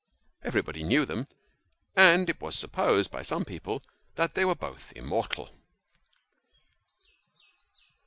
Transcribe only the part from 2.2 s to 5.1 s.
it was supposed by some people that they were both